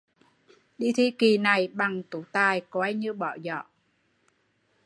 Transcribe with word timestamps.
Đi 0.77 0.93
thi 0.95 1.11
kỳ 1.19 1.37
này, 1.37 1.67
bằng 1.73 2.03
Tú 2.03 2.23
tài 2.31 2.61
coi 2.69 2.93
như 2.93 3.13
bỏ 3.13 3.35
giỏ 3.43 3.63